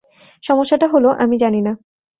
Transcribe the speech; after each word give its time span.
সমস্যাটা 0.43 0.87
হল, 0.87 1.05
আমি 1.19 1.35
জানি 1.37 1.61
না। 1.61 1.73